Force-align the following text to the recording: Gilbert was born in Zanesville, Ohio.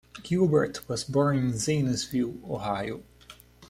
Gilbert 0.23 0.89
was 0.89 1.03
born 1.03 1.37
in 1.37 1.55
Zanesville, 1.55 2.39
Ohio. 2.49 3.03